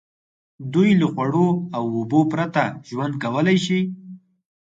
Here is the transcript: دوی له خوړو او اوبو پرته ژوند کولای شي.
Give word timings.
دوی 0.73 0.89
له 0.99 1.07
خوړو 1.13 1.47
او 1.77 1.83
اوبو 1.97 2.19
پرته 2.31 2.63
ژوند 2.89 3.13
کولای 3.23 3.57
شي. 3.65 3.79